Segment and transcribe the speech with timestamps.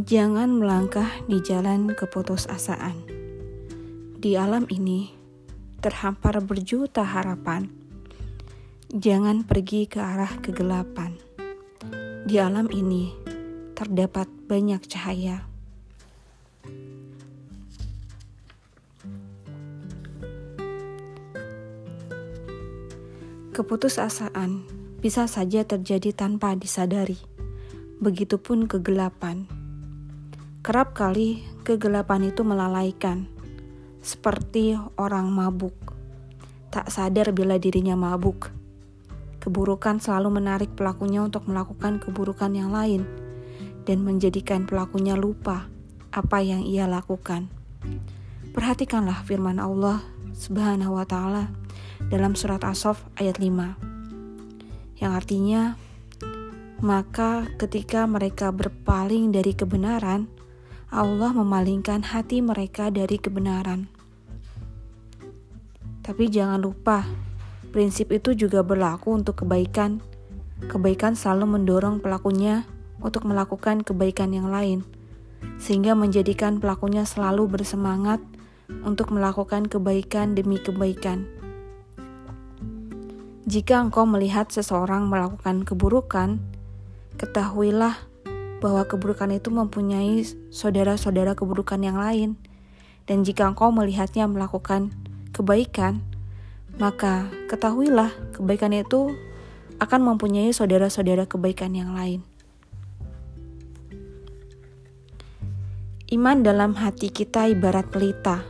[0.00, 3.04] Jangan melangkah di jalan keputusasaan.
[4.16, 5.12] Di alam ini
[5.84, 7.68] terhampar berjuta harapan.
[8.88, 11.20] Jangan pergi ke arah kegelapan.
[12.24, 13.12] Di alam ini
[13.76, 15.44] terdapat banyak cahaya.
[23.52, 24.64] Keputusasaan
[25.04, 27.20] bisa saja terjadi tanpa disadari.
[28.00, 29.59] Begitupun kegelapan.
[30.60, 33.24] Kerap kali kegelapan itu melalaikan,
[34.04, 35.72] seperti orang mabuk.
[36.68, 38.52] Tak sadar bila dirinya mabuk.
[39.40, 43.08] Keburukan selalu menarik pelakunya untuk melakukan keburukan yang lain
[43.88, 45.64] dan menjadikan pelakunya lupa
[46.12, 47.48] apa yang ia lakukan.
[48.52, 50.04] Perhatikanlah firman Allah
[50.36, 51.48] Subhanahu wa taala
[52.12, 55.00] dalam surat As-Saff ayat 5.
[55.00, 55.62] Yang artinya
[56.84, 60.28] maka ketika mereka berpaling dari kebenaran,
[60.90, 63.86] Allah memalingkan hati mereka dari kebenaran.
[66.02, 67.06] Tapi jangan lupa,
[67.70, 70.02] prinsip itu juga berlaku untuk kebaikan.
[70.66, 72.66] Kebaikan selalu mendorong pelakunya
[72.98, 74.82] untuk melakukan kebaikan yang lain,
[75.62, 78.18] sehingga menjadikan pelakunya selalu bersemangat
[78.82, 81.22] untuk melakukan kebaikan demi kebaikan.
[83.46, 86.42] Jika engkau melihat seseorang melakukan keburukan,
[87.14, 88.09] ketahuilah
[88.60, 90.22] bahwa keburukan itu mempunyai
[90.52, 92.36] saudara-saudara keburukan yang lain.
[93.08, 94.92] Dan jika engkau melihatnya melakukan
[95.32, 96.04] kebaikan,
[96.76, 99.16] maka ketahuilah kebaikan itu
[99.80, 102.20] akan mempunyai saudara-saudara kebaikan yang lain.
[106.12, 108.44] Iman dalam hati kita ibarat pelita.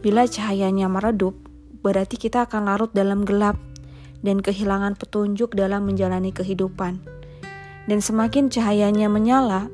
[0.00, 1.36] Bila cahayanya meredup,
[1.84, 3.60] berarti kita akan larut dalam gelap
[4.24, 7.14] dan kehilangan petunjuk dalam menjalani kehidupan
[7.84, 9.68] dan semakin cahayanya menyala,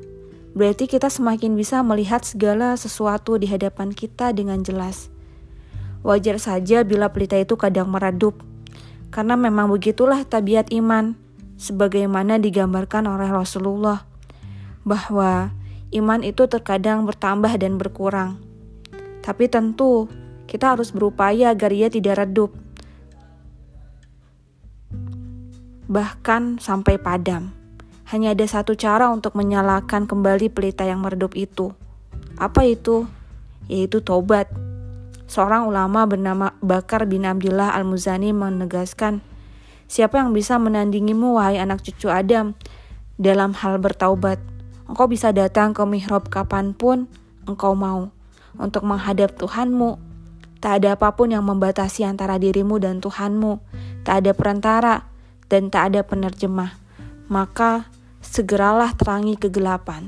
[0.51, 5.07] berarti kita semakin bisa melihat segala sesuatu di hadapan kita dengan jelas.
[6.03, 8.41] Wajar saja bila pelita itu kadang meredup,
[9.13, 11.15] karena memang begitulah tabiat iman,
[11.55, 14.03] sebagaimana digambarkan oleh Rasulullah,
[14.81, 15.53] bahwa
[15.93, 18.41] iman itu terkadang bertambah dan berkurang.
[19.21, 20.09] Tapi tentu
[20.49, 22.51] kita harus berupaya agar ia tidak redup,
[25.85, 27.60] bahkan sampai padam.
[28.11, 31.71] Hanya ada satu cara untuk menyalakan kembali pelita yang meredup itu.
[32.35, 33.07] Apa itu?
[33.71, 34.51] Yaitu tobat.
[35.31, 39.23] Seorang ulama bernama Bakar bin Abdullah Al-Muzani menegaskan,
[39.91, 42.55] Siapa yang bisa menandingimu wahai anak cucu Adam
[43.19, 44.39] dalam hal bertaubat?
[44.87, 47.11] Engkau bisa datang ke mihrab kapan pun
[47.43, 48.07] engkau mau
[48.55, 49.99] untuk menghadap Tuhanmu.
[50.63, 53.59] Tak ada apa pun yang membatasi antara dirimu dan Tuhanmu.
[54.07, 55.11] Tak ada perantara
[55.51, 56.71] dan tak ada penerjemah.
[57.27, 57.91] Maka
[58.31, 60.07] segeralah terangi kegelapan.